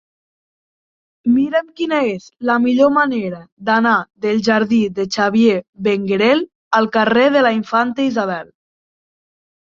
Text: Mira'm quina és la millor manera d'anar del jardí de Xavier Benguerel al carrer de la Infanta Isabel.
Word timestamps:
Mira'm 1.33 1.65
quina 1.79 1.97
és 2.13 2.23
la 2.49 2.55
millor 2.63 2.87
manera 2.95 3.41
d'anar 3.67 3.97
del 4.25 4.41
jardí 4.47 4.79
de 4.95 5.05
Xavier 5.17 5.57
Benguerel 5.89 6.41
al 6.79 6.89
carrer 6.97 7.27
de 7.37 7.45
la 7.49 7.53
Infanta 7.59 8.07
Isabel. 8.07 8.49